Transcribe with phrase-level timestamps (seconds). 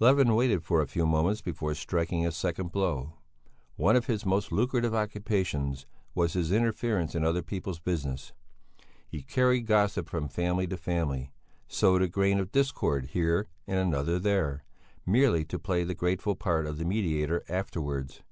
[0.00, 3.12] Levin waited for a few moments before striking a second blow.
[3.76, 8.32] One of his most lucrative occupations was his interference in other people's business;
[9.08, 11.32] he carried gossip from family to family;
[11.68, 14.64] sowed a grain of discord here and another there,
[15.06, 18.22] merely to play the grateful part of the mediator afterwards.